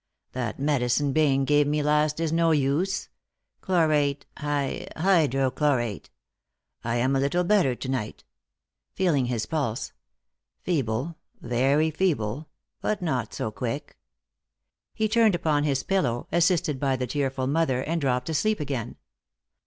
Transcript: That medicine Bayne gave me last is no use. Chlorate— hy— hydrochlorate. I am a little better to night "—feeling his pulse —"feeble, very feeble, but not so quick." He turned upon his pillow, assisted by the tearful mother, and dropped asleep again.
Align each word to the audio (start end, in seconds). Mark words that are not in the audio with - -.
That 0.31 0.57
medicine 0.59 1.13
Bayne 1.13 1.45
gave 1.45 1.67
me 1.67 1.83
last 1.83 2.19
is 2.19 2.31
no 2.31 2.49
use. 2.49 3.07
Chlorate— 3.61 4.25
hy— 4.39 4.87
hydrochlorate. 4.95 6.07
I 6.83 6.95
am 6.95 7.15
a 7.15 7.19
little 7.19 7.43
better 7.43 7.75
to 7.75 7.87
night 7.87 8.23
"—feeling 8.95 9.25
his 9.27 9.45
pulse 9.45 9.93
—"feeble, 10.63 11.17
very 11.39 11.91
feeble, 11.91 12.47
but 12.81 13.03
not 13.03 13.31
so 13.35 13.51
quick." 13.51 13.95
He 14.95 15.07
turned 15.07 15.35
upon 15.35 15.65
his 15.65 15.83
pillow, 15.83 16.27
assisted 16.31 16.79
by 16.79 16.95
the 16.95 17.05
tearful 17.05 17.45
mother, 17.45 17.83
and 17.83 18.01
dropped 18.01 18.27
asleep 18.27 18.59
again. 18.59 18.95